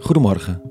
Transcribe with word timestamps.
Goedemorgen 0.00 0.62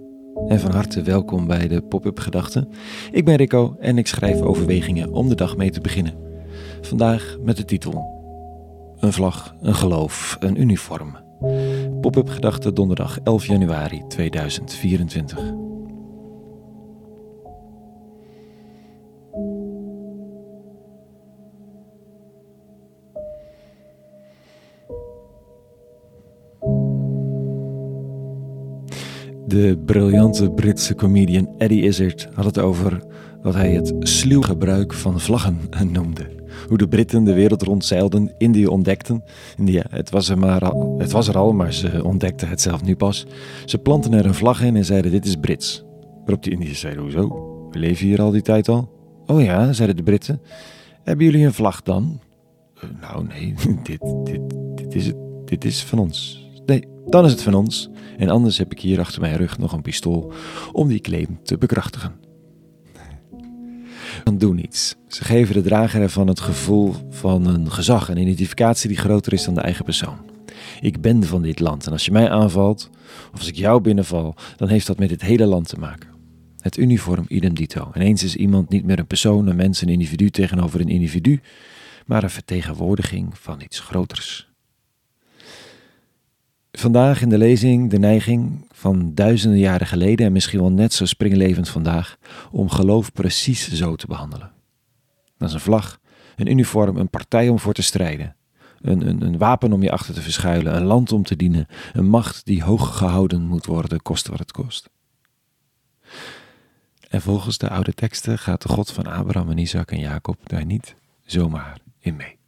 en 0.48 0.59
van 0.59 0.71
harte 0.71 1.01
welkom 1.01 1.48
bij 1.48 1.67
de 1.67 1.82
Pop-up 1.82 2.20
Gedachten. 2.20 2.70
Ik 3.11 3.25
ben 3.25 3.36
Rico 3.36 3.75
en 3.79 3.98
ik 3.98 4.08
schrijf 4.08 4.42
overwegingen 4.42 5.11
om 5.13 5.29
de 5.29 5.36
dag 5.36 5.58
mee 5.58 5.70
te 5.72 5.82
beginnen. 5.82 6.13
Vandaag 6.82 7.38
met 7.43 7.58
de 7.58 7.65
titel 7.65 8.05
Een 9.00 9.13
vlag, 9.13 9.55
een 9.61 9.75
geloof, 9.75 10.38
een 10.39 10.61
uniform. 10.61 11.18
Pop-up 12.02 12.29
Gedachten 12.29 12.73
donderdag 12.73 13.20
11 13.23 13.45
januari 13.45 14.04
2024. 14.07 15.68
De 29.49 29.77
briljante 29.85 30.52
Britse 30.52 30.95
comedian 30.95 31.49
Eddie 31.58 31.84
Izzard 31.84 32.27
had 32.34 32.45
het 32.45 32.59
over 32.59 33.03
wat 33.41 33.53
hij 33.53 33.72
het 33.72 33.94
sluw 33.99 34.41
gebruik 34.41 34.94
van 34.94 35.20
vlaggen 35.20 35.59
noemde. 35.91 36.30
Hoe 36.67 36.77
de 36.77 36.88
Britten 36.88 37.23
de 37.23 37.34
wereld 37.34 37.62
rondzeilden, 37.62 38.34
Indië 38.38 38.67
ontdekten. 38.67 39.23
India, 39.58 39.85
het 39.89 40.09
was, 40.09 40.30
er 40.30 40.38
maar 40.38 40.70
al, 40.70 40.95
het 40.99 41.12
was 41.12 41.27
er 41.27 41.38
al, 41.38 41.53
maar 41.53 41.73
ze 41.73 42.03
ontdekten 42.03 42.49
het 42.49 42.62
zelf 42.62 42.84
nu 42.84 42.95
pas. 42.95 43.25
Ze 43.66 43.77
planten 43.77 44.13
er 44.13 44.25
een 44.25 44.34
vlag 44.34 44.63
in 44.63 44.75
en 44.75 44.85
zeiden 44.85 45.12
dit 45.12 45.25
is 45.25 45.35
Brits. 45.35 45.84
Waarop 46.20 46.44
de 46.44 46.50
Indiërs 46.50 46.80
zeiden 46.80 47.03
hoezo? 47.03 47.27
We 47.72 47.80
leven 47.80 48.08
hier 48.08 48.22
al 48.22 48.31
die 48.31 48.41
tijd 48.41 48.70
al. 48.70 48.89
Oh 49.25 49.41
ja, 49.41 49.73
zeiden 49.73 49.95
de 49.97 50.03
Britten. 50.03 50.41
Hebben 51.03 51.25
jullie 51.25 51.45
een 51.45 51.53
vlag 51.53 51.81
dan? 51.81 52.20
Uh, 52.75 52.84
nou 53.02 53.27
nee, 53.27 53.53
dit, 53.84 54.00
dit, 54.23 54.41
dit, 54.75 54.95
is 54.95 55.05
het, 55.05 55.17
dit 55.45 55.66
is 55.66 55.84
van 55.84 56.00
ons. 56.00 56.48
Dan 57.09 57.26
is 57.26 57.31
het 57.31 57.41
van 57.41 57.54
ons. 57.54 57.90
En 58.18 58.30
anders 58.30 58.58
heb 58.58 58.72
ik 58.72 58.80
hier 58.80 59.00
achter 59.00 59.22
mijn 59.22 59.38
rug 59.38 59.58
nog 59.58 59.72
een 59.72 59.81
pistool 59.81 60.33
om 60.72 60.88
die 60.88 61.00
claim 61.00 61.39
te 61.44 61.58
bekrachtigen. 61.58 62.16
Dan 64.23 64.38
doen 64.38 64.56
niets. 64.56 64.95
Ze 65.08 65.23
geven 65.23 65.53
de 65.53 65.61
drager 65.61 66.02
ervan 66.02 66.28
het 66.28 66.39
gevoel 66.39 66.94
van 67.09 67.45
een 67.45 67.72
gezag, 67.72 68.09
een 68.09 68.17
identificatie 68.17 68.88
die 68.88 68.98
groter 68.98 69.33
is 69.33 69.44
dan 69.44 69.53
de 69.53 69.61
eigen 69.61 69.86
persoon. 69.86 70.17
Ik 70.81 71.02
ben 71.02 71.23
van 71.23 71.42
dit 71.42 71.59
land 71.59 71.86
en 71.86 71.92
als 71.92 72.06
je 72.06 72.11
mij 72.11 72.30
aanvalt, 72.30 72.89
of 73.33 73.38
als 73.38 73.48
ik 73.48 73.55
jou 73.55 73.81
binnenval, 73.81 74.36
dan 74.58 74.67
heeft 74.67 74.88
dat 74.88 75.00
met 75.00 75.09
het 75.09 75.22
hele 75.22 75.45
land 75.45 75.67
te 75.67 75.80
maken. 75.80 76.09
Het 76.59 76.78
uniform 76.78 77.26
idem 77.28 77.53
dito. 77.53 77.92
Ineens 77.95 78.23
is 78.23 78.36
iemand 78.36 78.70
niet 78.70 78.86
meer 78.86 79.00
een 79.00 79.08
persoon, 79.08 79.48
een 79.48 79.55
mens, 79.55 79.81
een 79.81 79.89
individu 79.89 80.30
tegenover 80.30 80.81
een 80.81 80.89
individu, 80.89 81.42
maar 82.05 82.23
een 82.23 82.30
vertegenwoordiging 82.30 83.38
van 83.38 83.61
iets 83.61 83.80
groters. 83.80 84.48
Vandaag 86.80 87.22
in 87.22 87.30
de 87.30 87.38
lezing 87.38 87.89
de 87.89 87.99
neiging 87.99 88.66
van 88.72 89.13
duizenden 89.13 89.59
jaren 89.59 89.88
geleden 89.88 90.25
en 90.25 90.31
misschien 90.31 90.59
wel 90.59 90.72
net 90.72 90.94
zo 90.94 91.05
springlevend 91.05 91.69
vandaag 91.69 92.17
om 92.52 92.69
geloof 92.69 93.11
precies 93.11 93.73
zo 93.73 93.95
te 93.95 94.08
behandelen. 94.08 94.52
Dat 95.38 95.47
is 95.47 95.53
een 95.53 95.59
vlag, 95.59 95.99
een 96.36 96.52
uniform, 96.52 96.97
een 96.97 97.09
partij 97.09 97.49
om 97.49 97.59
voor 97.59 97.73
te 97.73 97.81
strijden. 97.81 98.36
Een, 98.81 99.08
een, 99.08 99.21
een 99.21 99.38
wapen 99.38 99.73
om 99.73 99.83
je 99.83 99.91
achter 99.91 100.13
te 100.13 100.21
verschuilen, 100.21 100.75
een 100.75 100.83
land 100.83 101.11
om 101.11 101.23
te 101.23 101.36
dienen, 101.36 101.67
een 101.94 102.08
macht 102.08 102.45
die 102.45 102.63
hoog 102.63 102.97
gehouden 102.97 103.41
moet 103.41 103.66
worden, 103.66 104.02
koste 104.02 104.30
wat 104.30 104.39
het 104.39 104.52
kost. 104.52 104.89
En 107.09 107.21
volgens 107.21 107.58
de 107.58 107.69
oude 107.69 107.93
teksten 107.93 108.38
gaat 108.39 108.61
de 108.61 108.69
God 108.69 108.91
van 108.91 109.05
Abraham 109.05 109.49
en 109.49 109.58
Isaac 109.58 109.91
en 109.91 109.99
Jacob 109.99 110.38
daar 110.43 110.66
niet 110.66 110.95
zomaar 111.25 111.80
in 111.99 112.16
mee. 112.16 112.39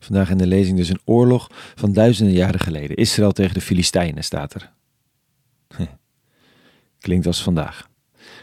Vandaag 0.00 0.30
in 0.30 0.38
de 0.38 0.46
lezing 0.46 0.76
dus 0.76 0.88
een 0.88 1.00
oorlog 1.04 1.50
van 1.74 1.92
duizenden 1.92 2.34
jaren 2.34 2.60
geleden. 2.60 2.96
Israël 2.96 3.32
tegen 3.32 3.54
de 3.54 3.60
Filistijnen 3.60 4.24
staat 4.24 4.54
er. 4.54 4.72
Klinkt 7.00 7.26
als 7.26 7.42
vandaag. 7.42 7.88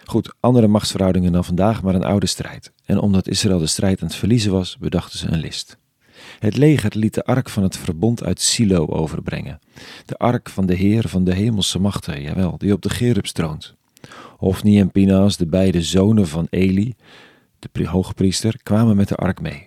Goed, 0.06 0.34
andere 0.40 0.68
machtsverhoudingen 0.68 1.31
dan 1.31 1.46
vandaag, 1.46 1.84
maar 1.84 1.96
een 1.96 2.03
oude 2.03 2.25
strijd. 2.25 2.72
En 2.85 3.00
omdat 3.00 3.28
Israël 3.28 3.59
de 3.59 3.68
strijd 3.68 4.02
aan 4.02 4.07
het 4.07 4.16
verliezen 4.16 4.52
was, 4.52 4.78
bedachten 4.78 5.19
ze 5.19 5.28
een 5.28 5.40
list. 5.40 5.78
Het 6.40 6.57
leger 6.57 6.97
liet 6.97 7.13
de 7.13 7.24
ark 7.24 7.50
van 7.50 7.63
het 7.63 7.78
verbond 7.78 8.23
uit 8.23 8.41
Silo 8.41 8.85
overbrengen. 8.85 9.59
De 10.06 10.18
ark 10.18 10.50
van 10.50 10.66
de 10.66 10.75
Heer 10.75 11.07
van 11.07 11.23
de 11.23 11.34
hemelse 11.34 11.79
machten, 11.79 12.22
jawel, 12.22 12.57
die 12.57 12.73
op 12.73 12.81
de 12.81 12.90
Gerub 12.90 13.25
stroont. 13.25 13.75
Hofni 14.38 14.79
en 14.79 14.91
Pinaas, 14.91 15.38
de 15.38 15.47
beide 15.47 15.81
zonen 15.81 16.28
van 16.28 16.47
Eli, 16.50 16.96
de 17.59 17.88
hoogpriester, 17.88 18.59
kwamen 18.63 18.96
met 18.96 19.07
de 19.07 19.16
ark 19.16 19.41
mee. 19.41 19.66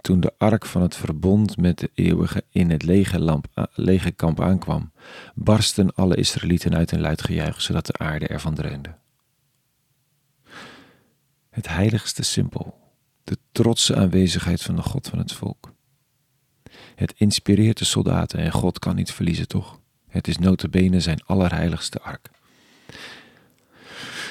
Toen 0.00 0.20
de 0.20 0.32
ark 0.38 0.66
van 0.66 0.82
het 0.82 0.96
verbond 0.96 1.56
met 1.56 1.78
de 1.78 1.90
eeuwige 1.94 2.44
in 2.50 2.70
het 2.70 2.82
lege 3.74 4.10
kamp 4.10 4.40
aankwam, 4.40 4.92
barsten 5.34 5.94
alle 5.94 6.16
Israëlieten 6.16 6.74
uit 6.74 6.92
een 6.92 7.00
luid 7.00 7.22
gejuich, 7.22 7.62
zodat 7.62 7.86
de 7.86 7.98
aarde 7.98 8.26
ervan 8.26 8.54
dreunde. 8.54 8.94
Het 11.50 11.68
heiligste 11.68 12.22
simpel, 12.22 12.78
de 13.24 13.38
trotse 13.52 13.96
aanwezigheid 13.96 14.62
van 14.62 14.76
de 14.76 14.82
God 14.82 15.08
van 15.08 15.18
het 15.18 15.32
volk. 15.32 15.72
Het 16.94 17.14
inspireert 17.16 17.78
de 17.78 17.84
soldaten 17.84 18.38
en 18.38 18.52
God 18.52 18.78
kan 18.78 18.94
niet 18.94 19.12
verliezen, 19.12 19.48
toch? 19.48 19.80
Het 20.08 20.28
is 20.28 20.38
notabene 20.38 21.00
zijn 21.00 21.22
allerheiligste 21.26 22.00
ark. 22.00 22.30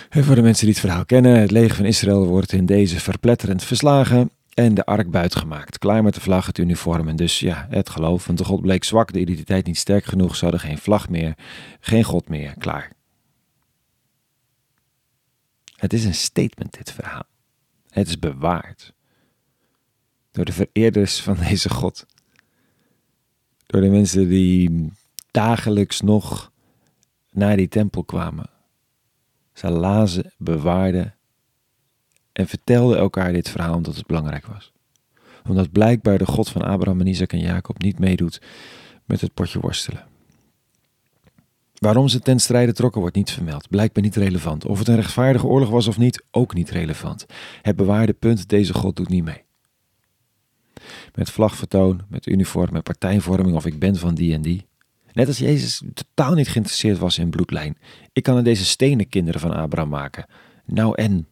En 0.09 0.23
voor 0.23 0.35
de 0.35 0.41
mensen 0.41 0.65
die 0.65 0.73
het 0.73 0.83
verhaal 0.83 1.05
kennen, 1.05 1.39
het 1.39 1.51
leger 1.51 1.75
van 1.75 1.85
Israël 1.85 2.25
wordt 2.25 2.51
in 2.51 2.65
deze 2.65 2.99
verpletterend 2.99 3.63
verslagen 3.63 4.31
en 4.59 4.73
de 4.73 4.85
ark 4.85 5.11
buitgemaakt. 5.11 5.77
Klaar 5.77 6.03
met 6.03 6.13
de 6.13 6.21
vlag, 6.21 6.45
het 6.45 6.57
uniform 6.57 7.07
en 7.07 7.15
dus 7.15 7.39
ja, 7.39 7.67
het 7.69 7.89
geloof. 7.89 8.25
Want 8.25 8.37
de 8.37 8.45
God 8.45 8.61
bleek 8.61 8.83
zwak, 8.83 9.13
de 9.13 9.19
identiteit 9.19 9.65
niet 9.65 9.77
sterk 9.77 10.05
genoeg. 10.05 10.35
Ze 10.35 10.43
hadden 10.43 10.61
geen 10.61 10.77
vlag 10.77 11.09
meer, 11.09 11.37
geen 11.79 12.03
God 12.03 12.29
meer. 12.29 12.53
Klaar. 12.57 12.91
Het 15.75 15.93
is 15.93 16.05
een 16.05 16.15
statement, 16.15 16.77
dit 16.77 16.91
verhaal. 16.91 17.23
Het 17.89 18.07
is 18.07 18.19
bewaard. 18.19 18.93
Door 20.31 20.45
de 20.45 20.53
vereerders 20.53 21.21
van 21.21 21.37
deze 21.47 21.69
God. 21.69 22.05
Door 23.65 23.81
de 23.81 23.89
mensen 23.89 24.29
die 24.29 24.91
dagelijks 25.31 26.01
nog 26.01 26.51
naar 27.31 27.57
die 27.57 27.67
tempel 27.67 28.03
kwamen. 28.03 28.49
Ze 29.53 29.69
lazen, 29.69 30.33
bewaarden 30.37 31.15
en 32.39 32.47
vertelden 32.47 32.97
elkaar 32.97 33.33
dit 33.33 33.49
verhaal 33.49 33.75
omdat 33.75 33.95
het 33.95 34.07
belangrijk 34.07 34.45
was. 34.45 34.71
Omdat 35.47 35.71
blijkbaar 35.71 36.17
de 36.17 36.25
God 36.25 36.49
van 36.49 36.61
Abraham 36.61 36.99
en 36.99 37.07
Isaac 37.07 37.33
en 37.33 37.39
Jacob 37.39 37.81
niet 37.81 37.99
meedoet 37.99 38.41
met 39.05 39.21
het 39.21 39.33
potje 39.33 39.59
worstelen. 39.59 40.05
Waarom 41.73 42.07
ze 42.07 42.19
ten 42.19 42.39
strijde 42.39 42.73
trokken 42.73 43.01
wordt 43.01 43.15
niet 43.15 43.31
vermeld, 43.31 43.69
blijkbaar 43.69 44.03
niet 44.03 44.15
relevant. 44.15 44.65
Of 44.65 44.79
het 44.79 44.87
een 44.87 44.95
rechtvaardige 44.95 45.45
oorlog 45.45 45.69
was 45.69 45.87
of 45.87 45.97
niet, 45.97 46.23
ook 46.31 46.53
niet 46.53 46.69
relevant. 46.69 47.25
Het 47.61 47.75
bewaarde 47.75 48.13
punt, 48.13 48.49
deze 48.49 48.73
God 48.73 48.95
doet 48.95 49.09
niet 49.09 49.23
mee. 49.23 49.43
Met 51.15 51.31
vlagvertoon, 51.31 52.01
met 52.07 52.27
uniform, 52.27 52.73
met 52.73 52.83
partijvorming 52.83 53.55
of 53.55 53.65
ik 53.65 53.79
ben 53.79 53.95
van 53.95 54.15
die 54.15 54.33
en 54.33 54.41
die. 54.41 54.67
Net 55.13 55.27
als 55.27 55.37
Jezus 55.37 55.83
totaal 55.93 56.33
niet 56.33 56.47
geïnteresseerd 56.47 56.97
was 56.97 57.17
in 57.17 57.29
bloedlijn. 57.29 57.77
Ik 58.13 58.23
kan 58.23 58.37
er 58.37 58.43
deze 58.43 58.65
stenen 58.65 59.09
kinderen 59.09 59.41
van 59.41 59.53
Abraham 59.53 59.89
maken. 59.89 60.25
Nou 60.65 60.95
en? 60.95 61.27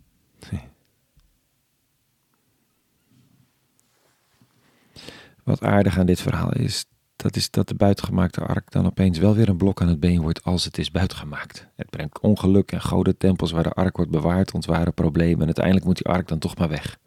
Wat 5.47 5.61
aardig 5.61 5.97
aan 5.97 6.05
dit 6.05 6.21
verhaal 6.21 6.53
is, 6.53 6.85
dat 7.15 7.35
is 7.35 7.51
dat 7.51 7.67
de 7.67 7.75
buitengemaakte 7.75 8.41
ark 8.41 8.71
dan 8.71 8.85
opeens 8.85 9.17
wel 9.17 9.35
weer 9.35 9.49
een 9.49 9.57
blok 9.57 9.81
aan 9.81 9.87
het 9.87 9.99
been 9.99 10.21
wordt 10.21 10.43
als 10.43 10.65
het 10.65 10.77
is 10.77 10.91
buitengemaakt. 10.91 11.67
Het 11.75 11.89
brengt 11.89 12.19
ongeluk 12.19 12.71
en 12.71 12.81
goden 12.81 13.17
tempels 13.17 13.51
waar 13.51 13.63
de 13.63 13.71
ark 13.71 13.95
wordt 13.95 14.11
bewaard 14.11 14.53
ontwaren 14.53 14.93
problemen 14.93 15.39
en 15.39 15.45
uiteindelijk 15.45 15.85
moet 15.85 15.97
die 15.97 16.07
ark 16.07 16.27
dan 16.27 16.39
toch 16.39 16.57
maar 16.57 16.69
weg. 16.69 16.97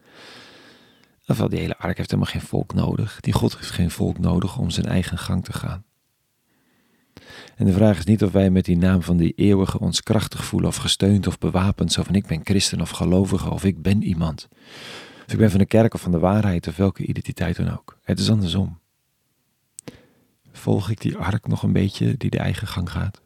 Ofwel, 1.27 1.49
die 1.49 1.59
hele 1.59 1.77
ark 1.77 1.97
heeft 1.97 2.11
helemaal 2.11 2.31
geen 2.31 2.41
volk 2.41 2.73
nodig. 2.73 3.19
Die 3.19 3.33
God 3.33 3.57
heeft 3.57 3.71
geen 3.71 3.91
volk 3.91 4.17
nodig 4.19 4.57
om 4.57 4.69
zijn 4.69 4.85
eigen 4.85 5.17
gang 5.17 5.43
te 5.43 5.53
gaan. 5.53 5.83
En 7.55 7.65
de 7.65 7.73
vraag 7.73 7.97
is 7.97 8.05
niet 8.05 8.23
of 8.23 8.31
wij 8.31 8.49
met 8.49 8.65
die 8.65 8.77
naam 8.77 9.01
van 9.01 9.17
die 9.17 9.33
eeuwige 9.35 9.79
ons 9.79 10.01
krachtig 10.01 10.43
voelen 10.43 10.69
of 10.69 10.75
gesteund 10.75 11.27
of 11.27 11.37
bewapend, 11.37 11.91
zo 11.91 12.03
van 12.03 12.15
ik 12.15 12.27
ben 12.27 12.41
christen 12.43 12.81
of 12.81 12.89
gelovige 12.89 13.49
of 13.49 13.63
ik 13.63 13.81
ben 13.81 14.03
iemand. 14.03 14.47
Of 15.25 15.33
ik 15.33 15.37
ben 15.37 15.49
van 15.49 15.59
de 15.59 15.65
kerk 15.65 15.93
of 15.93 16.01
van 16.01 16.11
de 16.11 16.19
waarheid 16.19 16.67
of 16.67 16.75
welke 16.75 17.05
identiteit 17.05 17.55
dan 17.55 17.71
ook. 17.71 17.97
Het 18.03 18.19
is 18.19 18.29
andersom. 18.29 18.79
Volg 20.51 20.89
ik 20.89 21.01
die 21.01 21.17
ark 21.17 21.47
nog 21.47 21.63
een 21.63 21.73
beetje 21.73 22.17
die 22.17 22.29
de 22.29 22.39
eigen 22.39 22.67
gang 22.67 22.91
gaat? 22.91 23.21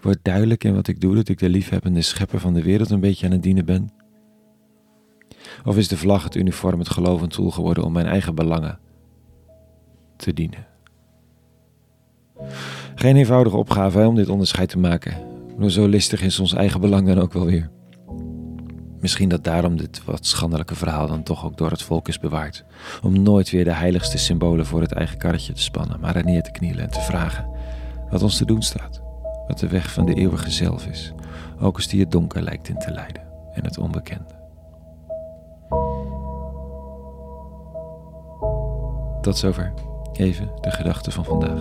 Wordt 0.00 0.18
duidelijk 0.22 0.64
in 0.64 0.74
wat 0.74 0.88
ik 0.88 1.00
doe 1.00 1.14
dat 1.14 1.28
ik 1.28 1.38
de 1.38 1.48
liefhebbende 1.48 2.02
schepper 2.02 2.40
van 2.40 2.54
de 2.54 2.62
wereld 2.62 2.90
een 2.90 3.00
beetje 3.00 3.26
aan 3.26 3.32
het 3.32 3.42
dienen 3.42 3.64
ben? 3.64 3.90
Of 5.64 5.76
is 5.76 5.88
de 5.88 5.96
vlag, 5.96 6.24
het 6.24 6.34
uniform, 6.34 6.78
het 6.78 6.90
geloof 6.90 7.22
een 7.22 7.28
tool 7.28 7.50
geworden 7.50 7.84
om 7.84 7.92
mijn 7.92 8.06
eigen 8.06 8.34
belangen 8.34 8.78
te 10.16 10.32
dienen? 10.32 10.66
Geen 12.94 13.16
eenvoudige 13.16 13.56
opgave 13.56 14.06
om 14.06 14.14
dit 14.14 14.28
onderscheid 14.28 14.68
te 14.68 14.78
maken. 14.78 15.16
Maar 15.58 15.70
zo 15.70 15.86
listig 15.86 16.22
is 16.22 16.40
ons 16.40 16.54
eigen 16.54 16.80
belang 16.80 17.06
dan 17.06 17.18
ook 17.18 17.32
wel 17.32 17.44
weer. 17.44 17.70
Misschien 19.06 19.28
dat 19.28 19.44
daarom 19.44 19.76
dit 19.76 20.04
wat 20.04 20.26
schandelijke 20.26 20.74
verhaal 20.74 21.06
dan 21.06 21.22
toch 21.22 21.44
ook 21.44 21.56
door 21.56 21.70
het 21.70 21.82
volk 21.82 22.08
is 22.08 22.18
bewaard. 22.18 22.64
Om 23.02 23.22
nooit 23.22 23.50
weer 23.50 23.64
de 23.64 23.72
heiligste 23.72 24.18
symbolen 24.18 24.66
voor 24.66 24.80
het 24.80 24.92
eigen 24.92 25.18
karretje 25.18 25.52
te 25.52 25.62
spannen, 25.62 26.00
maar 26.00 26.16
er 26.16 26.24
neer 26.24 26.42
te 26.42 26.50
knielen 26.50 26.82
en 26.82 26.90
te 26.90 27.00
vragen 27.00 27.48
wat 28.10 28.22
ons 28.22 28.36
te 28.36 28.44
doen 28.44 28.62
staat. 28.62 29.02
Wat 29.46 29.58
de 29.58 29.68
weg 29.68 29.92
van 29.92 30.06
de 30.06 30.14
eeuwige 30.14 30.50
zelf 30.50 30.86
is, 30.86 31.12
ook 31.60 31.76
als 31.76 31.88
die 31.88 32.00
het 32.00 32.12
donker 32.12 32.42
lijkt 32.42 32.68
in 32.68 32.78
te 32.78 32.90
leiden 32.90 33.22
en 33.52 33.64
het 33.64 33.78
onbekende. 33.78 34.34
Tot 39.20 39.38
zover. 39.38 39.72
Even 40.12 40.50
de 40.60 40.70
gedachten 40.70 41.12
van 41.12 41.24
vandaag. 41.24 41.60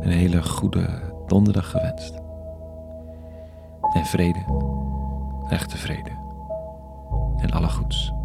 Een 0.00 0.12
hele 0.12 0.42
goede 0.42 0.88
donderdag 1.26 1.70
gewenst. 1.70 2.14
En 3.92 4.04
vrede, 4.04 4.44
echte 5.48 5.76
vrede 5.76 6.25
en 7.40 7.50
alle 7.50 7.68
goeds. 7.68 8.15